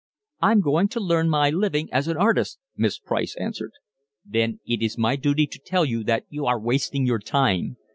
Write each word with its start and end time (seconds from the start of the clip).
"I'm 0.41 0.61
going 0.61 0.87
to 0.87 1.11
earn 1.11 1.29
my 1.29 1.51
living 1.51 1.87
as 1.93 2.07
an 2.07 2.17
artist," 2.17 2.57
Miss 2.75 2.97
Price 2.97 3.35
answered. 3.35 3.69
"Then 4.25 4.59
it 4.65 4.81
is 4.81 4.97
my 4.97 5.15
duty 5.15 5.45
to 5.45 5.59
tell 5.59 5.85
you 5.85 6.03
that 6.05 6.25
you 6.27 6.47
are 6.47 6.59
wasting 6.59 7.05
your 7.05 7.19
time. 7.19 7.77